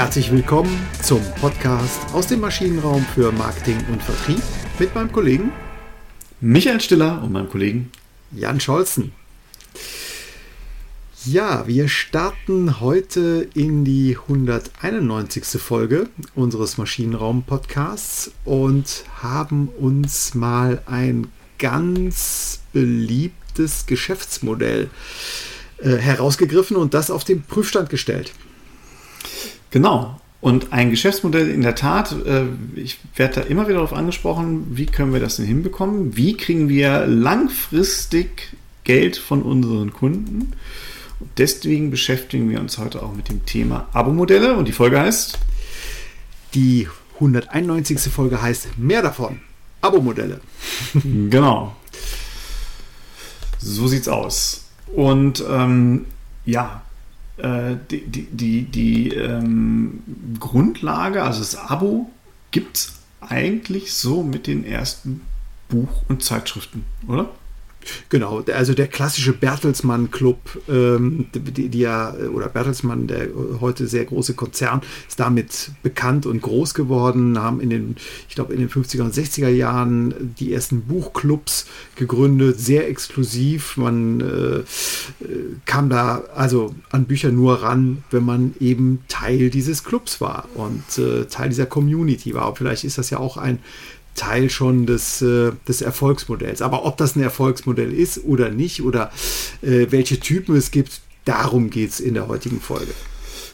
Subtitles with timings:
[0.00, 4.42] Herzlich willkommen zum Podcast aus dem Maschinenraum für Marketing und Vertrieb
[4.78, 5.52] mit meinem Kollegen
[6.40, 7.92] Michael Stiller und meinem Kollegen
[8.32, 9.12] Jan Scholzen.
[11.26, 15.60] Ja, wir starten heute in die 191.
[15.60, 21.26] Folge unseres Maschinenraum-Podcasts und haben uns mal ein
[21.58, 24.88] ganz beliebtes Geschäftsmodell
[25.76, 28.32] äh, herausgegriffen und das auf den Prüfstand gestellt.
[29.70, 30.20] Genau.
[30.40, 34.86] Und ein Geschäftsmodell in der Tat, äh, ich werde da immer wieder darauf angesprochen, wie
[34.86, 36.16] können wir das denn hinbekommen?
[36.16, 40.52] Wie kriegen wir langfristig Geld von unseren Kunden?
[41.20, 45.38] Und deswegen beschäftigen wir uns heute auch mit dem Thema Abo-Modelle und die Folge heißt?
[46.54, 48.00] Die 191.
[48.10, 49.40] Folge heißt Mehr davon.
[49.82, 50.40] Abo-Modelle.
[50.94, 51.76] genau.
[53.58, 54.64] So sieht's aus.
[54.94, 56.06] Und ähm,
[56.46, 56.82] ja,
[57.42, 60.02] äh, die, die, die, ähm,
[60.38, 62.10] Grundlage, also das Abo,
[62.50, 65.22] gibt es eigentlich so mit den ersten
[65.68, 67.30] Buch- und Zeitschriften, oder?
[68.08, 73.28] Genau, also der klassische Bertelsmann Club, ähm, die, die, ja, oder Bertelsmann, der
[73.60, 77.96] heute sehr große Konzern, ist damit bekannt und groß geworden, haben in den,
[78.28, 83.76] ich glaube, in den 50er und 60er Jahren die ersten Buchclubs gegründet, sehr exklusiv.
[83.76, 84.62] Man äh,
[85.66, 90.98] kam da also an Bücher nur ran, wenn man eben Teil dieses Clubs war und
[90.98, 92.48] äh, Teil dieser Community war.
[92.48, 93.58] Und vielleicht ist das ja auch ein
[94.14, 96.62] Teil schon des, äh, des Erfolgsmodells.
[96.62, 99.10] Aber ob das ein Erfolgsmodell ist oder nicht oder
[99.62, 102.92] äh, welche Typen es gibt, darum geht es in der heutigen Folge.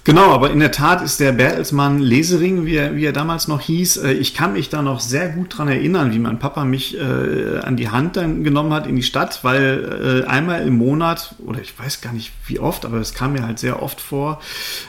[0.06, 3.60] Genau, aber in der Tat ist der Bertelsmann Lesering, wie er, wie er damals noch
[3.60, 6.96] hieß, äh, ich kann mich da noch sehr gut dran erinnern, wie mein Papa mich
[6.96, 11.34] äh, an die Hand dann genommen hat in die Stadt, weil äh, einmal im Monat,
[11.44, 14.40] oder ich weiß gar nicht wie oft, aber es kam mir halt sehr oft vor,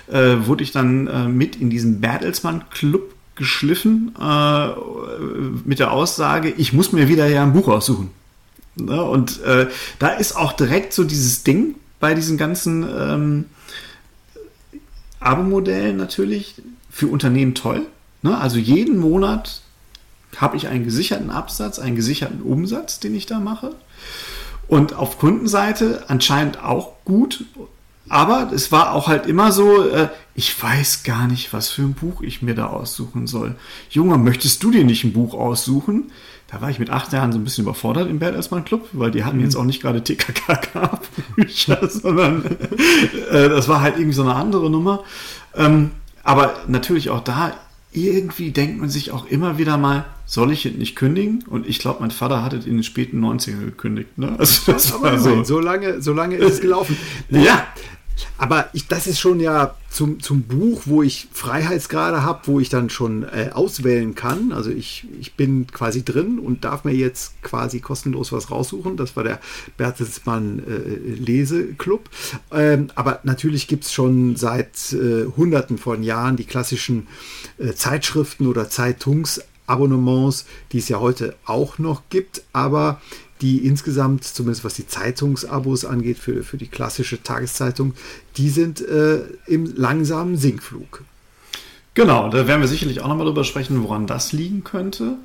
[0.05, 4.67] äh, wurde ich dann äh, mit in diesen Bertelsmann Club geschliffen äh,
[5.65, 8.11] mit der Aussage, ich muss mir wieder ja ein Buch aussuchen.
[8.75, 9.01] Ne?
[9.01, 9.39] Und
[9.97, 13.45] da ist auch direkt so dieses Ding bei diesen ganzen ähm,
[15.27, 16.55] Abo-Modellen natürlich
[16.89, 17.85] für Unternehmen toll.
[18.21, 18.37] Ne?
[18.37, 19.61] Also jeden Monat
[20.37, 23.75] habe ich einen gesicherten Absatz, einen gesicherten Umsatz, den ich da mache.
[24.67, 27.45] Und auf Kundenseite anscheinend auch gut
[28.09, 31.93] aber es war auch halt immer so, äh, ich weiß gar nicht, was für ein
[31.93, 33.55] Buch ich mir da aussuchen soll.
[33.89, 36.11] Junge, möchtest du dir nicht ein Buch aussuchen?
[36.49, 39.25] Da war ich mit acht Jahren so ein bisschen überfordert im Bertelsmann Club, weil die
[39.25, 39.43] hatten mhm.
[39.43, 42.45] jetzt auch nicht gerade TKKK-Bücher, sondern
[43.31, 45.03] äh, das war halt irgendwie so eine andere Nummer.
[45.55, 45.91] Ähm,
[46.23, 47.53] aber natürlich auch da,
[47.91, 51.43] irgendwie denkt man sich auch immer wieder mal, soll ich es nicht kündigen?
[51.49, 54.17] Und ich glaube, mein Vater hat es in den späten 90ern gekündigt.
[54.17, 54.35] Ne?
[54.37, 55.43] Also das war so.
[55.43, 56.97] so lange, so lange ist es gelaufen.
[57.29, 57.65] Ja,
[58.37, 62.69] aber ich, das ist schon ja zum, zum Buch, wo ich Freiheitsgrade habe, wo ich
[62.69, 64.51] dann schon äh, auswählen kann.
[64.51, 68.97] Also ich, ich bin quasi drin und darf mir jetzt quasi kostenlos was raussuchen.
[68.97, 69.39] Das war der
[69.77, 72.09] Bertelsmann äh, Leseclub.
[72.51, 77.07] Ähm, aber natürlich gibt es schon seit äh, Hunderten von Jahren die klassischen
[77.57, 82.43] äh, Zeitschriften oder Zeitungsabonnements, die es ja heute auch noch gibt.
[82.53, 83.01] Aber
[83.41, 87.93] die insgesamt, zumindest was die Zeitungsabos angeht, für, für die klassische Tageszeitung,
[88.37, 91.03] die sind äh, im langsamen Sinkflug.
[91.93, 95.15] Genau, da werden wir sicherlich auch nochmal drüber sprechen, woran das liegen könnte.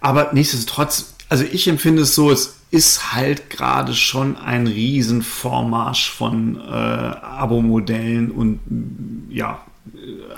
[0.00, 6.56] Aber nichtsdestotrotz, also ich empfinde es so, es ist halt gerade schon ein Riesenvormarsch von
[6.56, 8.60] äh, Abo-Modellen und
[9.28, 9.60] ja,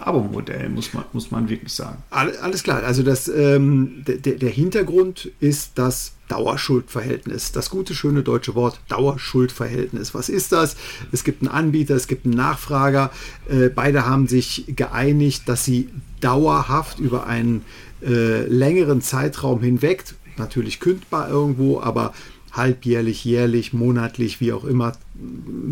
[0.01, 2.03] Abo-Modell, muss man, muss man wirklich sagen.
[2.11, 2.83] Alles klar.
[2.83, 7.53] Also das, ähm, der, der Hintergrund ist das Dauerschuldverhältnis.
[7.53, 10.15] Das gute, schöne deutsche Wort Dauerschuldverhältnis.
[10.15, 10.77] Was ist das?
[11.13, 13.11] Es gibt einen Anbieter, es gibt einen Nachfrager.
[13.49, 15.89] Äh, beide haben sich geeinigt, dass sie
[16.21, 17.65] dauerhaft über einen
[18.03, 20.05] äh, längeren Zeitraum hinweg,
[20.37, 22.13] natürlich kündbar irgendwo, aber
[22.53, 24.93] halbjährlich, jährlich, monatlich, wie auch immer,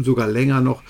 [0.02, 0.82] sogar länger noch,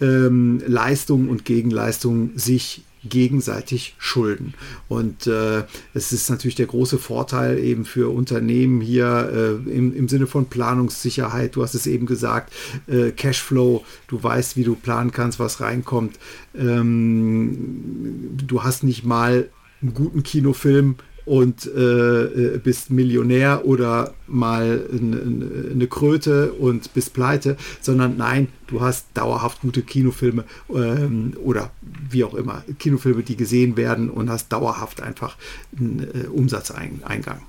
[0.00, 4.54] ähm, Leistungen und Gegenleistungen sich gegenseitig schulden.
[4.88, 10.08] Und äh, es ist natürlich der große Vorteil eben für Unternehmen hier äh, im, im
[10.08, 11.56] Sinne von Planungssicherheit.
[11.56, 12.52] Du hast es eben gesagt,
[12.86, 16.18] äh, Cashflow, du weißt, wie du planen kannst, was reinkommt.
[16.56, 19.48] Ähm, du hast nicht mal
[19.82, 27.56] einen guten Kinofilm und äh, äh, bist Millionär oder mal eine, Kröte und bist pleite,
[27.80, 30.44] sondern nein, du hast dauerhaft gute Kinofilme
[30.74, 31.70] ähm, oder
[32.10, 35.36] wie auch immer, Kinofilme, die gesehen werden und hast dauerhaft einfach
[35.78, 37.40] einen äh, Umsatzeingang.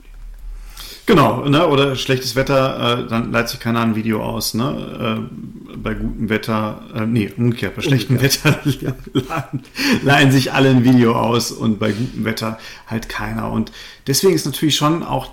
[1.05, 1.67] Genau, ne?
[1.67, 4.55] oder schlechtes Wetter, äh, dann leitet sich keiner ein Video aus.
[4.55, 5.27] Ne?
[5.29, 8.59] Äh, bei gutem Wetter, äh, nee, umgekehrt, bei schlechtem Wetter
[9.13, 9.63] leihen,
[10.03, 12.57] leihen sich alle ein Video aus und bei gutem Wetter
[12.87, 13.51] halt keiner.
[13.51, 13.71] Und
[14.07, 15.29] deswegen ist natürlich schon auch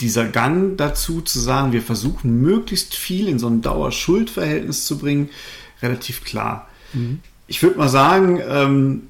[0.00, 5.30] dieser Gang dazu zu sagen, wir versuchen möglichst viel in so ein Dauerschuldverhältnis zu bringen,
[5.82, 6.68] relativ klar.
[6.92, 7.20] Mhm.
[7.46, 9.02] Ich würde mal sagen, ähm,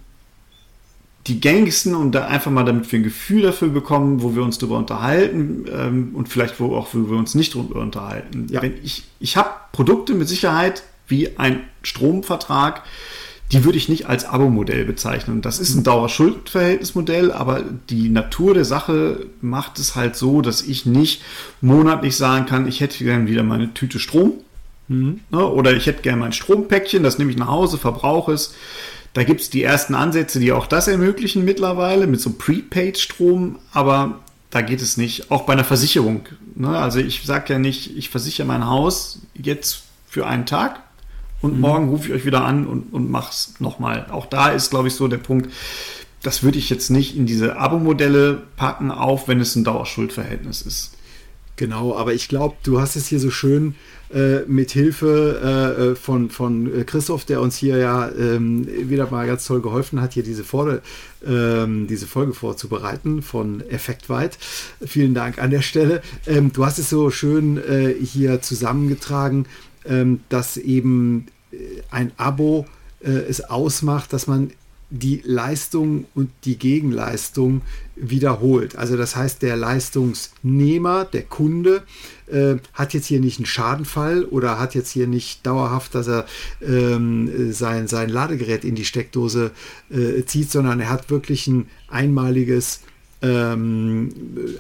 [1.27, 4.59] die gängigsten und da einfach mal, damit wir ein Gefühl dafür bekommen, wo wir uns
[4.59, 8.47] darüber unterhalten ähm, und vielleicht wo auch, wo wir uns nicht darüber unterhalten.
[8.51, 8.63] Ja.
[8.63, 12.83] Wenn ich ich habe Produkte mit Sicherheit wie ein Stromvertrag,
[13.53, 15.43] die würde ich nicht als Abo-Modell bezeichnen.
[15.43, 20.87] Das ist ein Dauerschuldverhältnismodell, aber die Natur der Sache macht es halt so, dass ich
[20.87, 21.23] nicht
[21.61, 24.35] monatlich sagen kann, ich hätte gerne wieder meine Tüte Strom.
[24.87, 25.21] Mhm.
[25.31, 28.55] Ne, oder ich hätte gerne mein Strompäckchen, das nehme ich nach Hause, verbrauche es.
[29.13, 34.21] Da gibt es die ersten Ansätze, die auch das ermöglichen mittlerweile mit so Prepaid-Strom, aber
[34.51, 35.31] da geht es nicht.
[35.31, 36.27] Auch bei einer Versicherung.
[36.55, 36.69] Ne?
[36.69, 40.81] Also ich sage ja nicht, ich versichere mein Haus jetzt für einen Tag,
[41.43, 41.61] und mhm.
[41.61, 44.07] morgen rufe ich euch wieder an und, und mach's nochmal.
[44.11, 45.51] Auch da ist, glaube ich, so der Punkt,
[46.23, 50.93] das würde ich jetzt nicht in diese Abo-Modelle packen, auch wenn es ein Dauerschuldverhältnis ist.
[51.61, 53.75] Genau, aber ich glaube, du hast es hier so schön
[54.15, 59.45] äh, mit Hilfe äh, von, von Christoph, der uns hier ja ähm, wieder mal ganz
[59.45, 60.79] toll geholfen hat, hier diese, Vor
[61.27, 64.39] ähm, diese Folge vorzubereiten von Effektweit.
[64.87, 66.01] Vielen Dank an der Stelle.
[66.27, 69.45] Ähm, du hast es so schön äh, hier zusammengetragen
[69.85, 71.57] ähm, dass eben äh,
[71.91, 72.67] ein Abo
[73.03, 74.51] äh, es ausmacht, dass man
[74.91, 77.63] die Leistung und die Gegenleistung
[77.95, 78.77] wiederholt.
[78.77, 81.85] Also das heißt, der Leistungsnehmer, der Kunde,
[82.27, 86.27] äh, hat jetzt hier nicht einen Schadenfall oder hat jetzt hier nicht dauerhaft, dass er
[86.61, 89.53] ähm, sein, sein Ladegerät in die Steckdose
[89.91, 92.81] äh, zieht, sondern er hat wirklich ein einmaliges
[93.23, 94.11] ähm,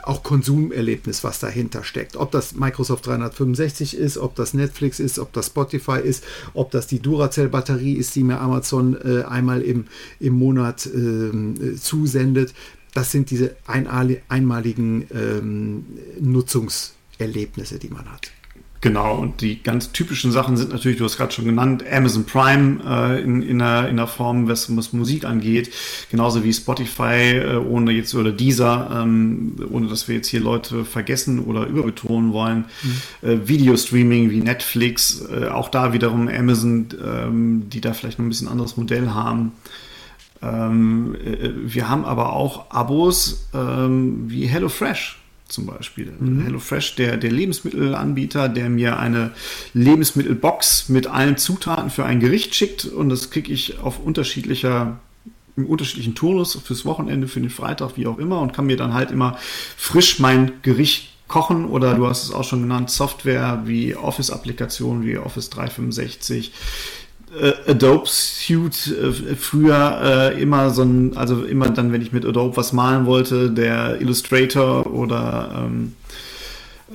[0.02, 2.16] auch Konsumerlebnis, was dahinter steckt.
[2.16, 6.24] Ob das Microsoft 365 ist, ob das Netflix ist, ob das Spotify ist,
[6.54, 9.86] ob das die Duracell-Batterie ist, die mir Amazon äh, einmal im,
[10.18, 12.54] im Monat äh, zusendet.
[12.92, 15.86] Das sind diese einmaligen ähm,
[16.20, 18.30] Nutzungserlebnisse, die man hat.
[18.82, 22.80] Genau, und die ganz typischen Sachen sind natürlich, du hast gerade schon genannt, Amazon Prime
[22.82, 25.70] äh, in, in, einer, in einer Form, was, was Musik angeht,
[26.10, 30.86] genauso wie Spotify, äh, ohne jetzt oder dieser, ähm, ohne dass wir jetzt hier Leute
[30.86, 32.64] vergessen oder überbetonen wollen.
[32.82, 33.28] Mhm.
[33.28, 38.30] Äh, Videostreaming wie Netflix, äh, auch da wiederum Amazon, ähm, die da vielleicht noch ein
[38.30, 39.52] bisschen anderes Modell haben.
[40.40, 45.19] Ähm, äh, wir haben aber auch Abos ähm, wie HelloFresh
[45.52, 46.12] zum Beispiel.
[46.18, 46.42] Mhm.
[46.42, 49.32] HelloFresh, der, der Lebensmittelanbieter, der mir eine
[49.74, 54.98] Lebensmittelbox mit allen Zutaten für ein Gericht schickt und das kriege ich auf unterschiedlicher
[55.56, 58.94] im unterschiedlichen Turnus fürs Wochenende, für den Freitag, wie auch immer und kann mir dann
[58.94, 59.36] halt immer
[59.76, 65.16] frisch mein Gericht kochen oder du hast es auch schon genannt, Software wie Office-Applikationen wie
[65.16, 66.52] Office 365,
[67.38, 72.24] äh, Adobe Suite äh, früher äh, immer so ein, also immer dann, wenn ich mit
[72.24, 75.94] Adobe was malen wollte, der Illustrator oder ähm,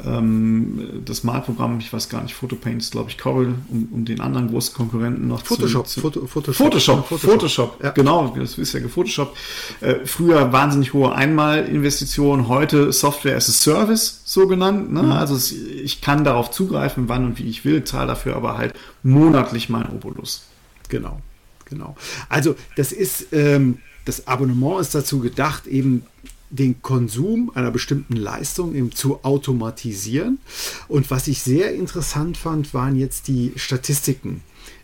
[0.03, 4.19] ähm, das Malprogramm, ich weiß gar nicht, Photopaint ist glaube ich Corel, um, um, den
[4.19, 7.92] anderen großen Konkurrenten noch Photoshop, zu, Foto, Photoshop, Photoshop, Photoshop, Photoshop ja.
[7.92, 9.36] genau, das ist ja Photoshop.
[9.81, 14.92] Äh, früher wahnsinnig hohe Einmalinvestitionen, heute Software as a Service so genannt.
[14.92, 15.03] Ne?
[15.03, 15.12] Mhm.
[15.12, 18.73] Also es, ich kann darauf zugreifen, wann und wie ich will, zahle dafür aber halt
[19.04, 20.45] monatlich mein Obolus.
[20.90, 21.21] Genau,
[21.66, 21.95] genau.
[22.28, 26.06] Also das ist ähm, das Abonnement ist dazu gedacht, eben
[26.49, 30.40] den Konsum einer bestimmten Leistung eben zu automatisieren.
[30.87, 34.42] Und was ich sehr interessant fand, waren jetzt die Statistiken,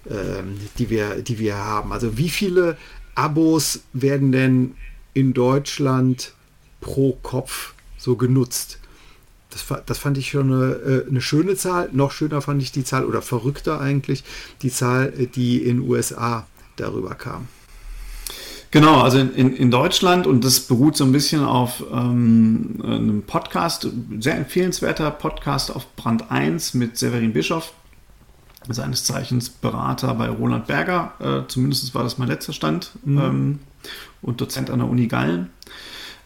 [0.10, 1.91] ähm, die, wir, die wir haben.
[1.91, 2.77] Also wie viele
[3.15, 4.75] Abos werden denn
[5.13, 6.34] in Deutschland
[6.80, 8.80] pro Kopf so genutzt?
[9.51, 11.89] Das, das, fand ich schon eine, äh, eine, schöne Zahl.
[11.91, 14.24] Noch schöner fand ich die Zahl, oder verrückter eigentlich,
[14.62, 17.50] die Zahl, äh, die in USA darüber kam.
[18.72, 23.88] Genau, also in, in Deutschland und das beruht so ein bisschen auf ähm, einem Podcast,
[24.20, 27.74] sehr empfehlenswerter Podcast auf Brand 1 mit Severin Bischoff,
[28.70, 33.20] seines Zeichens Berater bei Roland Berger, äh, zumindest war das mein letzter Stand, mhm.
[33.20, 33.60] ähm,
[34.22, 35.50] und Dozent an der Uni Gallen.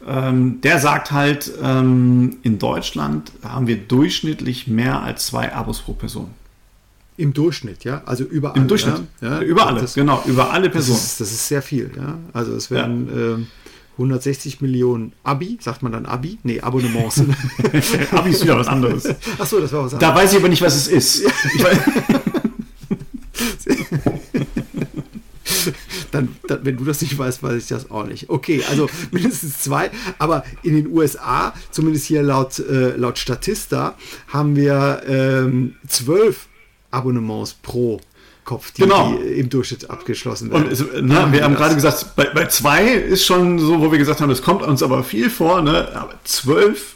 [0.06, 5.94] Ähm, der sagt halt, ähm, in Deutschland haben wir durchschnittlich mehr als zwei Abos pro
[5.94, 6.30] Person.
[7.18, 8.58] Im Durchschnitt, ja, also überall.
[8.58, 10.98] Im Durchschnitt, ja, über alle, genau, über alle Personen.
[10.98, 12.18] Das ist, das ist sehr viel, ja.
[12.34, 13.36] Also es werden ja.
[13.36, 13.46] äh,
[13.94, 16.38] 160 Millionen Abi, sagt man dann Abi?
[16.44, 17.22] Nee, Abonnements.
[18.12, 19.08] Abi ist wieder was anderes.
[19.40, 20.14] Ach so, das war was anderes.
[20.14, 21.24] Da weiß ich aber nicht, was es ist.
[26.12, 28.30] dann, dann, wenn du das nicht weißt, weiß ich das auch nicht.
[28.30, 29.90] Okay, also mindestens zwei.
[30.18, 33.96] Aber in den USA, zumindest hier laut, äh, laut Statista,
[34.28, 36.50] haben wir ähm, zwölf
[36.96, 38.00] Abonnements pro
[38.46, 39.14] Kopf, die, genau.
[39.14, 40.66] die im Durchschnitt abgeschlossen werden.
[40.66, 43.98] Und es, ne, wir haben gerade gesagt, bei, bei, zwei ist schon so, wo wir
[43.98, 45.90] gesagt haben, das kommt uns aber viel vor, ne?
[45.96, 46.96] aber zwölf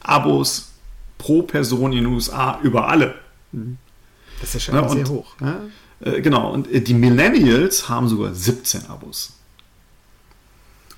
[0.00, 0.70] Abos
[1.18, 3.16] pro Person in den USA über alle.
[4.40, 5.34] Das ist ja schon ne, sehr hoch.
[5.40, 5.70] Ne?
[6.00, 9.32] Äh, genau, und äh, die Millennials haben sogar 17 Abos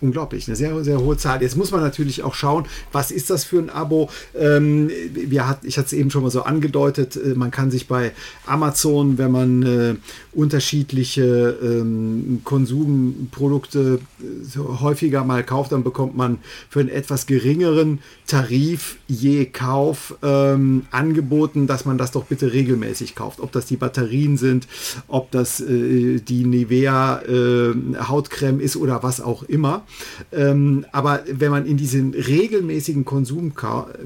[0.00, 1.43] unglaublich, eine sehr, sehr hohe Zahl.
[1.43, 4.11] Jetzt muss man natürlich auch schauen, was ist das für ein Abo?
[4.35, 7.88] Ähm, wir hat, ich hatte es eben schon mal so angedeutet, äh, man kann sich
[7.88, 8.12] bei
[8.47, 9.95] Amazon, wenn man äh,
[10.33, 16.38] unterschiedliche ähm, Konsumprodukte äh, häufiger mal kauft, dann bekommt man
[16.69, 23.15] für einen etwas geringeren Tarif je Kauf ähm, angeboten, dass man das doch bitte regelmäßig
[23.15, 23.41] kauft.
[23.41, 24.69] Ob das die Batterien sind,
[25.09, 27.75] ob das äh, die Nivea äh,
[28.09, 29.86] Hautcreme ist oder was auch immer.
[30.33, 33.55] Ähm, aber wenn man in diesen regelmäßigen Konsum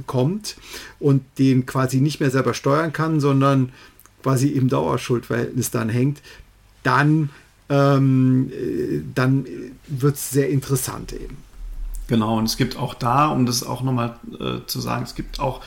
[0.07, 0.57] kommt
[0.99, 3.73] und den quasi nicht mehr selber steuern kann, sondern
[4.23, 6.21] quasi im Dauerschuldverhältnis dann hängt,
[6.83, 7.31] dann,
[7.69, 9.47] ähm, äh, dann
[9.87, 11.37] wird es sehr interessant eben.
[12.09, 15.39] Genau, und es gibt auch da, um das auch nochmal äh, zu sagen, es gibt
[15.39, 15.61] auch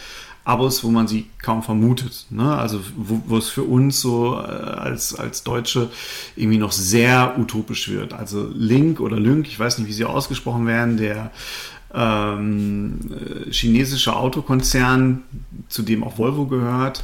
[0.46, 2.26] Abos, wo man sie kaum vermutet.
[2.30, 2.56] Ne?
[2.56, 5.90] Also wo, wo es für uns so äh, als, als Deutsche
[6.36, 8.14] irgendwie noch sehr utopisch wird.
[8.14, 11.32] Also Link oder Link, ich weiß nicht, wie sie ausgesprochen werden, der
[11.94, 15.24] ähm, äh, chinesische Autokonzern,
[15.70, 17.04] zu dem auch Volvo gehört,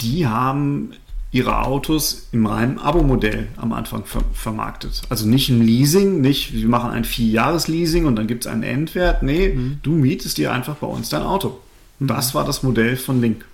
[0.00, 0.90] die haben
[1.32, 5.02] ihre Autos im reinen Abo-Modell am Anfang ver vermarktet.
[5.08, 9.22] Also nicht ein Leasing, nicht wir machen ein Vierjahres-Leasing und dann gibt es einen Endwert.
[9.22, 9.78] Nee, mhm.
[9.82, 11.60] du mietest dir einfach bei uns dein Auto.
[12.00, 13.44] Das war das Modell von Link.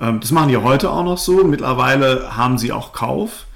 [0.00, 1.44] Ähm, das machen die heute auch noch so.
[1.44, 3.46] Mittlerweile haben sie auch Kauf.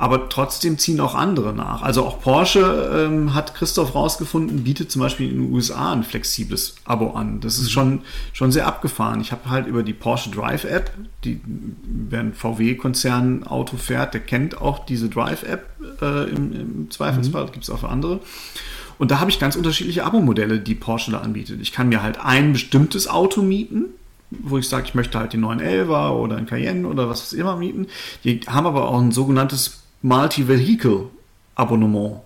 [0.00, 1.82] Aber trotzdem ziehen auch andere nach.
[1.82, 6.76] Also auch Porsche ähm, hat Christoph rausgefunden, bietet zum Beispiel in den USA ein flexibles
[6.86, 7.40] Abo an.
[7.40, 7.68] Das ist mhm.
[7.68, 8.00] schon,
[8.32, 9.20] schon sehr abgefahren.
[9.20, 10.90] Ich habe halt über die Porsche Drive App,
[11.22, 15.66] die, wer ein VW-Konzern Auto fährt, der kennt auch diese Drive App
[16.00, 17.44] äh, im, im, Zweifelsfall.
[17.44, 17.52] Mhm.
[17.52, 18.20] Gibt es auch für andere.
[19.00, 21.62] Und da habe ich ganz unterschiedliche Abo-Modelle, die Porsche da anbietet.
[21.62, 23.86] Ich kann mir halt ein bestimmtes Auto mieten,
[24.28, 27.86] wo ich sage, ich möchte halt den 911er oder ein Cayenne oder was immer mieten.
[28.24, 32.20] Die haben aber auch ein sogenanntes Multi-Vehicle-Abonnement.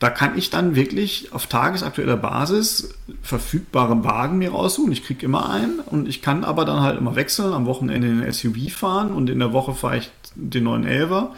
[0.00, 4.92] Da kann ich dann wirklich auf tagesaktueller Basis verfügbare Wagen mir raussuchen.
[4.92, 8.30] Ich kriege immer einen und ich kann aber dann halt immer wechseln, am Wochenende den
[8.30, 11.28] SUV fahren und in der Woche fahre ich den 911er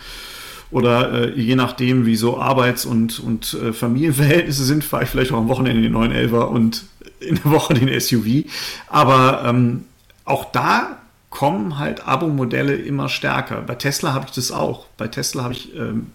[0.70, 5.32] oder äh, je nachdem, wie so Arbeits- und, und äh, Familienverhältnisse sind, fahre ich vielleicht
[5.32, 6.84] auch am Wochenende den 911er und
[7.20, 8.44] in der Woche den SUV.
[8.88, 9.84] Aber ähm,
[10.24, 10.98] auch da
[11.30, 13.62] kommen halt Abo-Modelle immer stärker.
[13.62, 14.86] Bei Tesla habe ich das auch.
[14.96, 16.08] Bei Tesla habe ich ähm,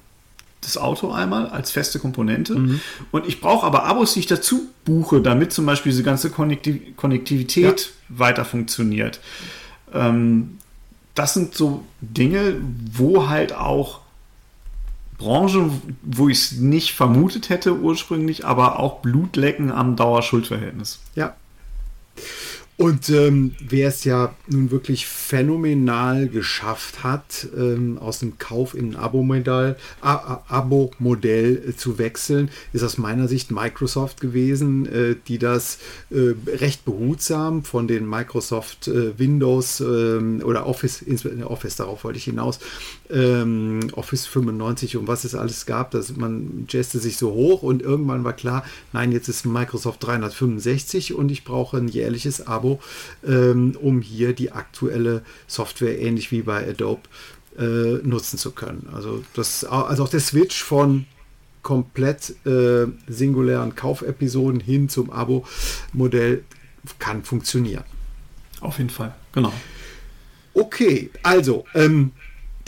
[0.62, 2.56] das Auto einmal als feste Komponente.
[2.56, 2.82] Mhm.
[3.12, 6.96] Und ich brauche aber Abos, die ich dazu buche, damit zum Beispiel diese ganze Konnektiv
[6.96, 8.20] Konnektivität ja.
[8.20, 9.20] weiter funktioniert.
[9.94, 10.58] Ähm,
[11.16, 12.56] das sind so Dinge,
[12.94, 14.02] wo halt auch
[15.20, 15.70] Branche,
[16.02, 21.00] wo ich es nicht vermutet hätte ursprünglich, aber auch Blutlecken am Dauerschuldverhältnis.
[21.14, 21.36] Ja.
[22.80, 28.96] Und ähm, wer es ja nun wirklich phänomenal geschafft hat, ähm, aus dem Kauf in
[28.96, 35.80] ein Abo-Modell Abo äh, zu wechseln, ist aus meiner Sicht Microsoft gewesen, äh, die das
[36.10, 41.04] äh, recht behutsam von den Microsoft äh, Windows ähm, oder Office,
[41.44, 42.60] Office, darauf wollte ich hinaus,
[43.10, 47.82] ähm, Office 95 und was es alles gab, dass man jazzte sich so hoch und
[47.82, 48.64] irgendwann war klar,
[48.94, 52.80] nein, jetzt ist Microsoft 365 und ich brauche ein jährliches Abo,
[53.26, 57.02] ähm, um hier die aktuelle Software ähnlich wie bei Adobe
[57.58, 58.90] äh, nutzen zu können.
[58.94, 61.06] Also, das, also auch der Switch von
[61.62, 66.44] komplett äh, singulären Kaufepisoden hin zum Abo-Modell
[67.00, 67.84] kann funktionieren.
[68.62, 69.52] Auf jeden Fall, genau.
[70.54, 72.12] Okay, also ähm,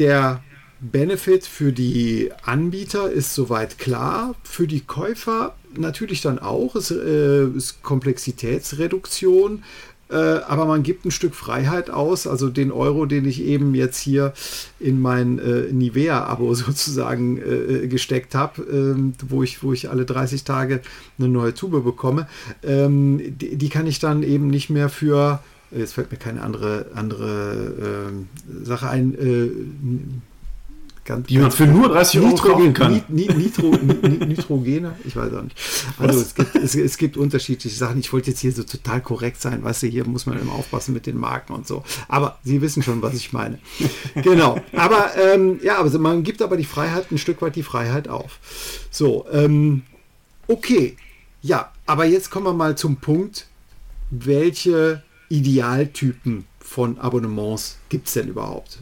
[0.02, 0.42] der
[0.80, 4.34] Benefit für die Anbieter ist soweit klar.
[4.44, 6.76] Für die Käufer natürlich dann auch.
[6.76, 9.64] Es äh, ist Komplexitätsreduktion.
[10.10, 12.26] Äh, aber man gibt ein Stück Freiheit aus.
[12.26, 14.34] Also den Euro, den ich eben jetzt hier
[14.80, 20.44] in mein äh, Nivea-Abo sozusagen äh, gesteckt habe, ähm, wo, ich, wo ich alle 30
[20.44, 20.82] Tage
[21.20, 22.28] eine neue Tube bekomme,
[22.64, 26.88] ähm, die, die kann ich dann eben nicht mehr für jetzt fällt mir keine andere,
[26.94, 29.50] andere äh, Sache ein, äh,
[31.04, 33.04] Ganz, die man für nur 30 Euro Nitrogen, kaufen kann.
[33.10, 35.58] Nitro, Nitrogene, ich weiß auch nicht.
[35.98, 38.00] Also es gibt, es, es, gibt unterschiedliche Sachen.
[38.00, 40.94] Ich wollte jetzt hier so total korrekt sein, weißt du, hier muss man immer aufpassen
[40.94, 41.84] mit den Marken und so.
[42.08, 43.58] Aber Sie wissen schon, was ich meine.
[44.22, 44.62] genau.
[44.74, 48.38] Aber ähm, ja, also man gibt aber die Freiheit, ein Stück weit die Freiheit auf.
[48.92, 49.82] So, ähm,
[50.48, 50.98] okay.
[51.42, 53.48] Ja, aber jetzt kommen wir mal zum Punkt,
[54.12, 58.80] welche Idealtypen von Abonnements gibt es denn überhaupt?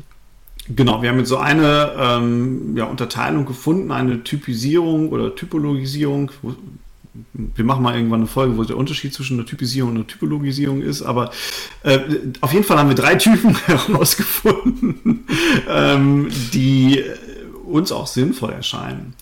[0.76, 6.32] Genau, wir haben jetzt so eine ähm, ja, Unterteilung gefunden, eine Typisierung oder Typologisierung.
[7.34, 10.82] Wir machen mal irgendwann eine Folge, wo der Unterschied zwischen einer Typisierung und einer Typologisierung
[10.84, 11.32] ist, aber
[11.82, 12.00] äh,
[12.42, 15.26] auf jeden Fall haben wir drei Typen herausgefunden,
[15.68, 17.04] ähm, die
[17.66, 19.16] uns auch sinnvoll erscheinen.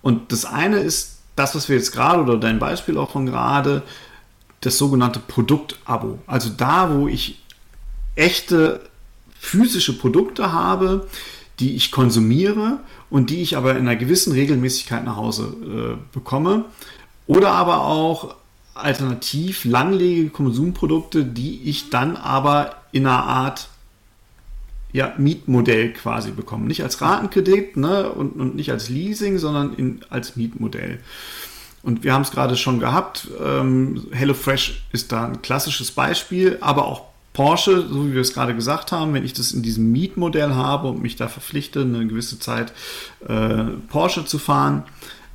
[0.00, 3.82] Und das eine ist das, was wir jetzt gerade oder dein Beispiel auch von gerade,
[4.66, 6.18] das sogenannte Produktabo.
[6.26, 7.42] Also da, wo ich
[8.14, 8.80] echte
[9.38, 11.06] physische Produkte habe,
[11.60, 12.80] die ich konsumiere
[13.10, 16.64] und die ich aber in einer gewissen Regelmäßigkeit nach Hause äh, bekomme.
[17.26, 18.36] Oder aber auch
[18.74, 23.68] alternativ langlebige Konsumprodukte, die ich dann aber in einer Art
[24.92, 26.66] ja, Mietmodell quasi bekomme.
[26.66, 31.00] Nicht als Ratenkredit ne, und, und nicht als Leasing, sondern in, als Mietmodell.
[31.84, 33.28] Und wir haben es gerade schon gehabt.
[33.44, 37.02] Ähm, HelloFresh ist da ein klassisches Beispiel, aber auch
[37.34, 40.88] Porsche, so wie wir es gerade gesagt haben, wenn ich das in diesem Mietmodell habe
[40.88, 42.72] und mich da verpflichte, eine gewisse Zeit
[43.28, 44.84] äh, Porsche zu fahren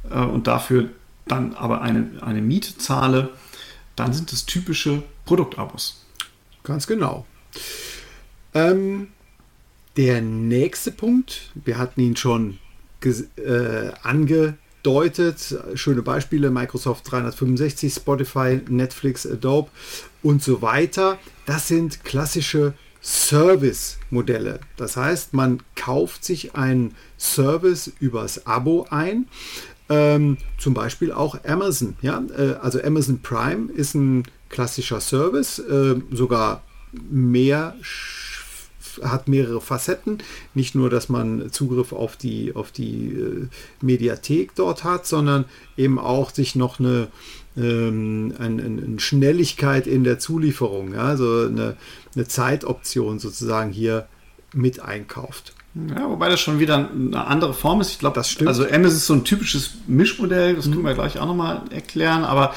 [0.10, 0.90] äh, und dafür
[1.28, 3.30] dann aber eine, eine Miete zahle,
[3.96, 6.04] dann sind das typische Produktabos.
[6.64, 7.28] Ganz genau.
[8.56, 9.10] Ähm,
[9.98, 12.58] der nächste Punkt, wir hatten ihn schon
[13.04, 13.92] äh,
[14.80, 19.70] angedeutet, schöne Beispiele, Microsoft 365, Spotify, Netflix, Adobe
[20.24, 21.18] und so weiter.
[21.46, 24.60] Das sind klassische Service-Modelle.
[24.78, 29.28] Das heißt, man kauft sich einen Service übers Abo ein.
[29.90, 31.96] Ähm, zum Beispiel auch Amazon.
[32.02, 32.22] Ja?
[32.38, 37.76] Äh, also Amazon Prime ist ein klassischer Service, äh, sogar mehr
[39.04, 40.20] hat mehrere Facetten.
[40.54, 43.48] Nicht nur, dass man Zugriff auf die, auf die äh,
[43.82, 45.46] Mediathek dort hat, sondern
[45.78, 47.08] eben auch sich noch eine,
[47.58, 51.78] ähm, eine, eine Schnelligkeit in der Zulieferung, ja, also eine,
[52.16, 54.08] eine Zeitoption sozusagen hier
[54.54, 55.54] mit einkauft.
[55.76, 57.92] Ja, wobei das schon wieder eine andere Form ist.
[57.92, 58.48] Ich glaube, das stimmt.
[58.48, 62.54] Also Amazon ist so ein typisches Mischmodell, das können wir gleich auch nochmal erklären, aber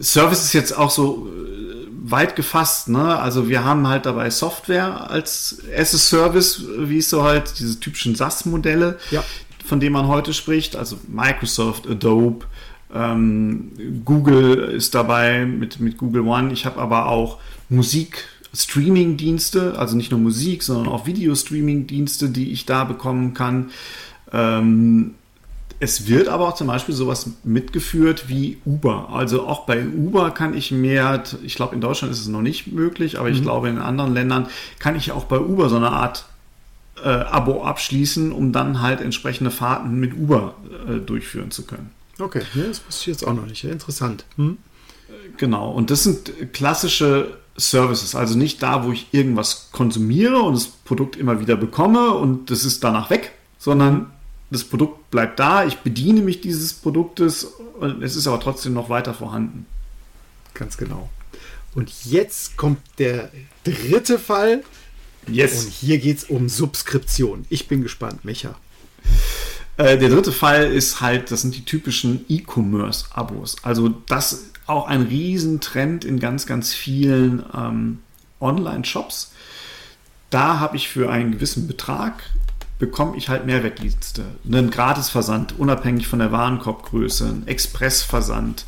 [0.00, 2.88] Service ist jetzt auch so äh, weit gefasst.
[2.88, 3.18] Ne?
[3.18, 7.78] Also wir haben halt dabei Software als as a Service, wie es so halt, diese
[7.78, 9.22] typischen SaaS-Modelle, ja.
[9.64, 10.76] von denen man heute spricht.
[10.76, 12.46] Also Microsoft, Adobe,
[12.94, 13.72] ähm,
[14.04, 16.52] Google ist dabei mit, mit Google One.
[16.52, 18.28] Ich habe aber auch Musik.
[18.56, 23.70] Streaming-Dienste, also nicht nur Musik, sondern auch Video-Streaming-Dienste, die ich da bekommen kann.
[24.32, 25.14] Ähm,
[25.78, 29.10] es wird aber auch zum Beispiel sowas mitgeführt wie Uber.
[29.12, 32.68] Also auch bei Uber kann ich mehr, ich glaube in Deutschland ist es noch nicht
[32.68, 33.34] möglich, aber mhm.
[33.34, 36.26] ich glaube in anderen Ländern kann ich auch bei Uber so eine Art
[37.04, 40.54] äh, Abo abschließen, um dann halt entsprechende Fahrten mit Uber
[40.88, 41.90] äh, durchführen zu können.
[42.18, 43.62] Okay, ja, das wusste ich jetzt auch noch nicht.
[43.62, 44.24] Ja, interessant.
[44.36, 44.56] Hm?
[45.36, 50.66] Genau, und das sind klassische Services, also nicht da, wo ich irgendwas konsumiere und das
[50.66, 54.12] Produkt immer wieder bekomme und das ist danach weg, sondern
[54.50, 57.44] das Produkt bleibt da, ich bediene mich dieses Produktes
[57.80, 59.66] und es ist aber trotzdem noch weiter vorhanden.
[60.54, 61.08] Ganz genau.
[61.74, 63.30] Und jetzt kommt der
[63.64, 64.62] dritte Fall.
[65.26, 65.64] Yes.
[65.64, 67.44] Und hier geht es um Subskription.
[67.50, 68.54] Ich bin gespannt, Micha.
[69.76, 73.56] Äh, der dritte Fall ist halt, das sind die typischen E-Commerce-Abos.
[73.62, 77.98] Also das auch ein Riesentrend in ganz, ganz vielen ähm,
[78.40, 79.32] Online-Shops.
[80.30, 82.22] Da habe ich für einen gewissen Betrag
[82.78, 84.24] bekomme ich halt Mehrwertdienste.
[84.44, 88.66] Einen Gratisversand, unabhängig von der Warenkorbgröße, einen Expressversand,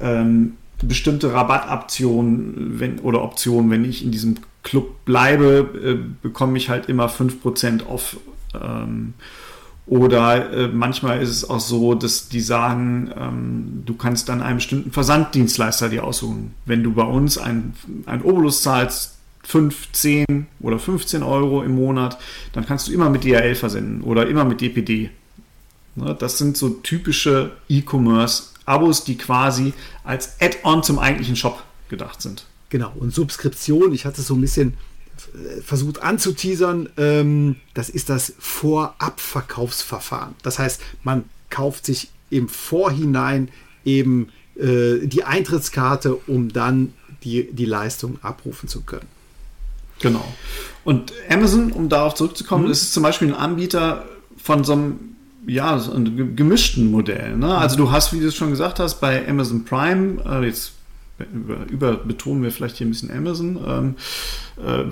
[0.00, 6.68] ähm, bestimmte Rabattaktionen wenn, oder Optionen, wenn ich in diesem Club bleibe, äh, bekomme ich
[6.68, 8.16] halt immer 5% off.
[8.54, 9.14] Ähm,
[9.86, 14.56] oder äh, manchmal ist es auch so, dass die sagen, ähm, du kannst dann einen
[14.56, 16.54] bestimmten Versanddienstleister dir aussuchen.
[16.66, 17.74] Wenn du bei uns ein,
[18.22, 22.16] Obolus zahlst, 5, 10 oder 15 Euro im Monat,
[22.52, 25.10] dann kannst du immer mit DHL versenden oder immer mit DPD.
[25.96, 32.46] Ne, das sind so typische E-Commerce-Abos, die quasi als Add-on zum eigentlichen Shop gedacht sind.
[32.70, 34.74] Genau, und Subskription, ich hatte so ein bisschen
[35.64, 40.34] versucht anzuteasern, ähm, das ist das Vorabverkaufsverfahren.
[40.42, 43.48] Das heißt, man kauft sich im Vorhinein
[43.84, 49.06] eben äh, die Eintrittskarte, um dann die, die Leistung abrufen zu können.
[50.00, 50.24] Genau.
[50.84, 52.70] Und Amazon, um darauf zurückzukommen, mhm.
[52.72, 54.06] ist zum Beispiel ein Anbieter
[54.36, 54.98] von so einem
[55.46, 57.36] ja, so einem gemischten Modell.
[57.36, 57.56] Ne?
[57.56, 60.72] Also du hast, wie du es schon gesagt hast, bei Amazon Prime, äh, jetzt
[61.32, 63.58] über, überbetonen wir vielleicht hier ein bisschen Amazon.
[63.66, 63.94] Ähm,
[64.64, 64.84] äh,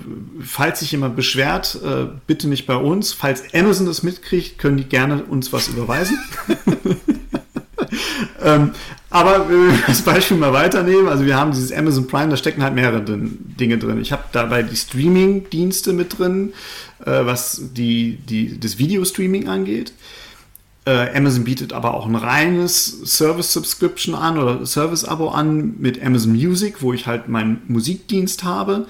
[0.43, 3.13] falls sich jemand beschwert, äh, bitte nicht bei uns.
[3.13, 6.17] Falls Amazon das mitkriegt, können die gerne uns was überweisen.
[8.43, 8.71] ähm,
[9.11, 11.07] aber äh, das Beispiel mal weiternehmen.
[11.07, 14.01] Also wir haben dieses Amazon Prime, da stecken halt mehrere Dinge drin.
[14.01, 16.53] Ich habe dabei die Streaming-Dienste mit drin,
[17.05, 19.93] äh, was die, die, das Video-Streaming angeht.
[20.83, 26.81] Äh, Amazon bietet aber auch ein reines Service-Subscription an oder Service-Abo an mit Amazon Music,
[26.81, 28.87] wo ich halt meinen Musikdienst habe.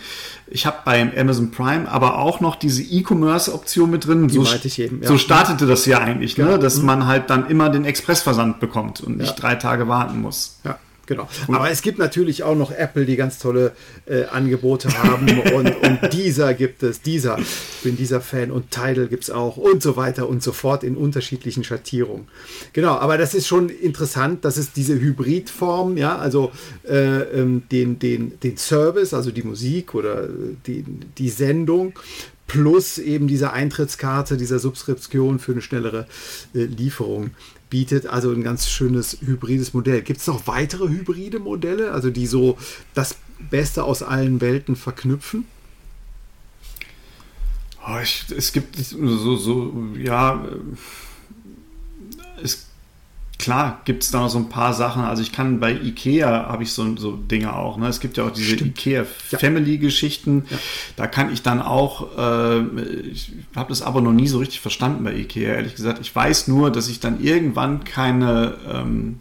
[0.47, 4.29] Ich habe bei Amazon Prime aber auch noch diese E-Commerce-Option mit drin.
[4.29, 5.07] Die so, ich eben, ja.
[5.09, 6.51] so startete das ja eigentlich, ne?
[6.51, 6.57] Ja.
[6.57, 6.85] dass Mhm.
[6.85, 9.35] man halt dann immer den Expressversand bekommt und nicht Ja.
[9.35, 10.59] drei Tage warten muss.
[10.63, 11.27] Ja, genau.
[11.47, 13.73] Aber es gibt natürlich auch noch Apple, die ganz tolle
[14.05, 15.27] äh, Angebote haben.
[15.55, 17.39] und, und dieser gibt es, dieser.
[17.39, 20.83] Ich bin dieser Fan und Tidal gibt es auch und so weiter und so fort
[20.83, 22.27] in unterschiedlichen Schattierungen.
[22.73, 26.51] Genau, aber das ist schon interessant, dass es diese Hybridform, ja, also
[26.87, 30.27] äh, ähm, den, den, den Service, also die Musik oder äh,
[30.65, 30.83] die,
[31.17, 31.93] die Sendung
[32.51, 36.05] plus eben diese Eintrittskarte, dieser Subskription für eine schnellere
[36.53, 37.31] äh, Lieferung
[37.71, 38.05] bietet.
[38.05, 40.03] Also ein ganz schönes hybrides Modell.
[40.03, 42.59] Gibt es noch weitere hybride Modelle, also die so
[42.93, 43.15] das
[43.49, 45.45] Beste aus allen Welten verknüpfen?
[47.87, 50.59] Oh, ich, es gibt so, so ja, äh,
[52.43, 52.67] es,
[53.41, 55.03] klar gibt es da noch so ein paar Sachen.
[55.03, 57.77] Also ich kann bei Ikea habe ich so, so Dinge auch.
[57.77, 57.87] Ne?
[57.87, 58.77] Es gibt ja auch diese Stimmt.
[58.79, 59.37] Ikea Ja.
[59.39, 60.45] Family-Geschichten.
[60.49, 60.57] Ja.
[60.95, 62.59] Da kann ich dann auch, äh,
[63.11, 65.99] ich habe das aber noch nie so richtig verstanden bei Ikea, ehrlich gesagt.
[65.99, 69.19] Ich weiß nur, dass ich dann irgendwann keine ähm,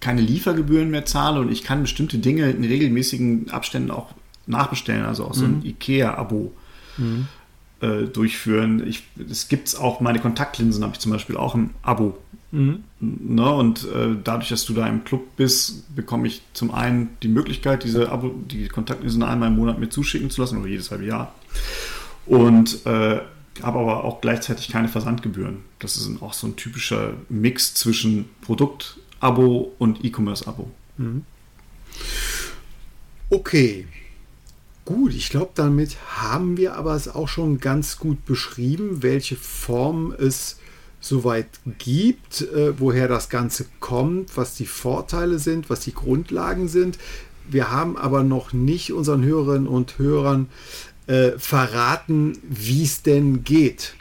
[0.00, 4.08] keine Liefergebühren mehr zahle und ich kann bestimmte Dinge in regelmäßigen Abständen auch
[4.46, 6.52] nachbestellen, also auch so ein IKEA-Abo
[7.82, 8.86] äh, durchführen.
[8.86, 12.16] Ich, es gibt auch, meine Kontaktlinsen habe ich zum Beispiel auch im Abo.
[13.00, 13.54] Ne?
[13.54, 17.82] Und äh, dadurch, dass du da im Club bist, bekomme ich zum einen die Möglichkeit,
[17.84, 21.34] diese Abo, die Kontaktlinsen einmal im Monat mir zuschicken zu lassen oder jedes halbe Jahr.
[22.26, 23.20] Und äh,
[23.62, 25.58] habe aber auch gleichzeitig keine Versandgebühren.
[25.78, 30.70] Das ist auch so ein typischer Mix zwischen Produkt-Abo und E-Commerce-Abo.
[33.30, 33.86] Okay.
[34.84, 40.12] Gut, ich glaube, damit haben wir aber es auch schon ganz gut beschrieben, welche Form
[40.12, 40.58] es
[41.00, 41.46] soweit
[41.78, 46.98] gibt, äh, woher das Ganze kommt, was die Vorteile sind, was die Grundlagen sind.
[47.48, 50.48] Wir haben aber noch nicht unseren Hörerinnen und Hörern
[51.06, 53.94] äh, verraten, wie es denn geht.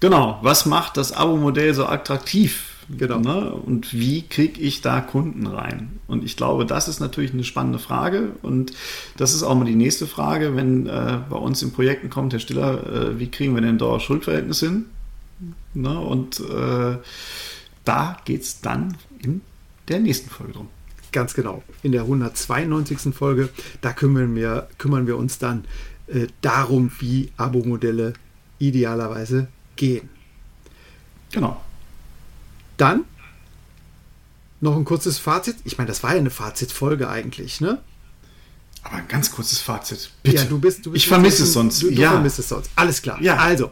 [0.00, 2.77] Genau, was macht das Abo-Modell so attraktiv?
[2.96, 3.18] Genau.
[3.18, 3.52] Ne?
[3.52, 5.98] Und wie kriege ich da Kunden rein?
[6.06, 8.32] Und ich glaube, das ist natürlich eine spannende Frage.
[8.42, 8.72] Und
[9.16, 12.40] das ist auch mal die nächste Frage, wenn äh, bei uns in Projekten kommt, Herr
[12.40, 14.86] Stiller, äh, wie kriegen wir denn Dauer-Schuldverhältnis hin?
[15.74, 15.98] Ne?
[15.98, 16.96] Und äh,
[17.84, 19.42] da geht es dann in
[19.88, 20.68] der nächsten Folge drum.
[21.12, 21.62] Ganz genau.
[21.82, 23.14] In der 192.
[23.14, 25.64] Folge, da kümmern wir, kümmern wir uns dann
[26.06, 28.14] äh, darum, wie Abo-Modelle
[28.58, 30.08] idealerweise gehen.
[31.32, 31.60] Genau.
[32.78, 33.04] Dann
[34.60, 35.56] noch ein kurzes Fazit.
[35.64, 37.82] Ich meine, das war ja eine Fazitfolge eigentlich, ne?
[38.82, 40.10] Aber ein ganz kurzes Fazit.
[40.22, 40.36] Bitte.
[40.36, 41.82] Ja, du bist, du bist ich vermisse es sonst.
[41.82, 42.12] Du, du ja.
[42.12, 42.70] vermisst es sonst.
[42.76, 43.20] Alles klar.
[43.20, 43.36] Ja.
[43.36, 43.70] Also,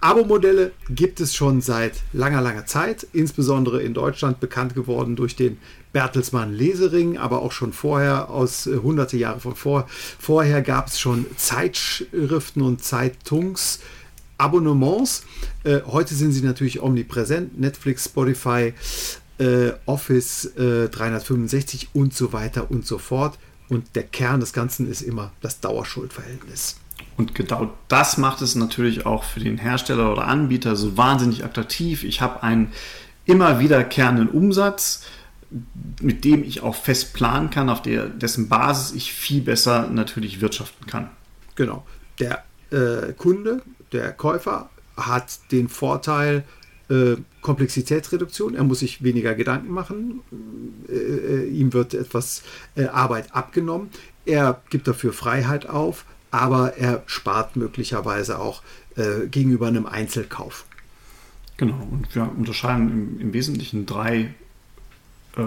[0.00, 5.58] Abo-Modelle gibt es schon seit langer, langer Zeit, insbesondere in Deutschland bekannt geworden durch den
[5.92, 11.00] Bertelsmann Lesering, aber auch schon vorher, aus äh, hunderte Jahre von vor, vorher gab es
[11.00, 12.84] schon Zeitschriften und
[14.38, 15.24] Zeitungsabonnements.
[15.64, 18.74] Äh, heute sind sie natürlich omnipräsent, Netflix, Spotify,
[19.38, 23.38] äh, Office äh, 365 und so weiter und so fort.
[23.68, 26.76] Und der Kern des Ganzen ist immer das Dauerschuldverhältnis.
[27.16, 32.04] Und genau das macht es natürlich auch für den Hersteller oder Anbieter so wahnsinnig attraktiv.
[32.04, 32.72] Ich habe einen
[33.24, 35.02] immer wiederkehrenden Umsatz,
[36.00, 40.40] mit dem ich auch fest planen kann, auf der, dessen Basis ich viel besser natürlich
[40.40, 41.10] wirtschaften kann.
[41.54, 41.84] Genau.
[42.20, 46.44] Der äh, Kunde, der Käufer hat den Vorteil
[46.88, 48.54] äh, Komplexitätsreduktion.
[48.54, 50.20] Er muss sich weniger Gedanken machen.
[50.88, 52.42] Äh, äh, ihm wird etwas
[52.76, 53.90] äh, Arbeit abgenommen.
[54.24, 58.62] Er gibt dafür Freiheit auf, aber er spart möglicherweise auch
[58.96, 60.64] äh, gegenüber einem Einzelkauf.
[61.56, 64.34] Genau, und wir unterscheiden im, im Wesentlichen drei
[65.36, 65.42] äh,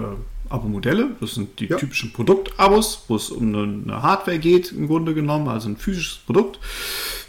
[0.48, 1.10] Abo-Modelle.
[1.20, 1.76] Das sind die Ja.
[1.76, 6.18] typischen Produktabos, wo es um eine, eine Hardware geht, im Grunde genommen, also ein physisches
[6.18, 6.58] Produkt.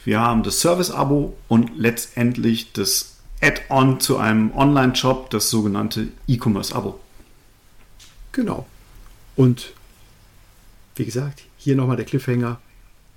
[0.06, 7.00] Wir haben das Service-Abo und letztendlich das Add-on zu einem Online-Shop, das sogenannte E-Commerce-Abo.
[8.32, 8.66] Genau.
[9.36, 9.74] Und
[10.96, 12.60] wie gesagt, hier nochmal der Cliffhanger.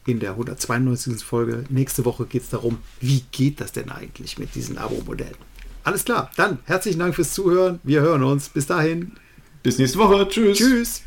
[0.06, 1.24] in der 192.
[1.24, 1.64] Folge.
[1.70, 5.36] Nächste Woche geht es darum, wie geht das denn eigentlich mit diesen Abo-Modellen?
[5.82, 7.80] Alles klar, dann herzlichen Dank fürs Zuhören.
[7.82, 8.48] Wir hören uns.
[8.48, 9.12] Bis dahin.
[9.62, 10.28] Bis nächste Woche.
[10.28, 10.58] Tschüss.
[10.58, 11.02] Tschüss.